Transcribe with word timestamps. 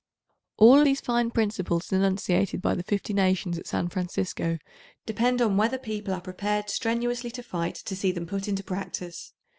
871 0.59 0.67
All 0.79 0.83
these 0.83 0.99
fine 0.99 1.29
principles 1.29 1.91
enunicated 1.93 2.59
by 2.59 2.73
the 2.73 2.81
50 2.81 3.13
nations 3.13 3.59
at 3.59 3.67
San 3.67 3.87
Francisco 3.87 4.57
depend 5.05 5.43
on 5.43 5.57
whether 5.57 5.77
people 5.77 6.11
are 6.15 6.21
prepared 6.21 6.69
stenuously 6.71 7.31
to 7.31 7.43
fight 7.43 7.75
to 7.75 7.95
see 7.95 8.11
them 8.11 8.25
put 8.25 8.47
into 8.47 8.63
practice. 8.63 9.33